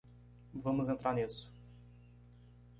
Vamos 0.63 0.89
entrar 0.89 1.13
nisso. 1.13 1.53